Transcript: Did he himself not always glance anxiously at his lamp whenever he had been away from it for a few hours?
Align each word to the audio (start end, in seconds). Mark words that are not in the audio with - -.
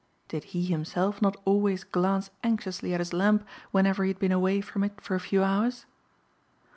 Did 0.29 0.45
he 0.45 0.65
himself 0.65 1.21
not 1.21 1.37
always 1.45 1.83
glance 1.83 2.31
anxiously 2.43 2.95
at 2.95 2.99
his 2.99 3.13
lamp 3.13 3.47
whenever 3.69 4.03
he 4.03 4.09
had 4.09 4.17
been 4.17 4.31
away 4.31 4.59
from 4.59 4.83
it 4.83 4.99
for 4.99 5.13
a 5.13 5.19
few 5.19 5.43
hours? 5.43 5.85